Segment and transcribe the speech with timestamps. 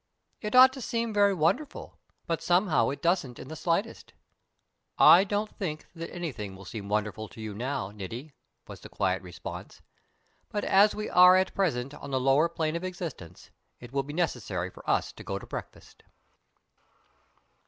[0.41, 1.95] It ought to seem very wonderful,
[2.25, 4.13] but somehow it doesn't in the slightest."
[4.97, 8.33] "I don't think that anything will seem wonderful to you now, Niti,"
[8.67, 9.83] was the quiet response.
[10.49, 14.11] "But as we are at present on the lower plane of existence, it will be
[14.15, 16.01] necessary for us to go to breakfast."